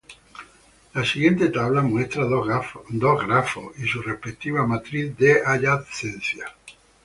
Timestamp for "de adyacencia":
5.15-6.45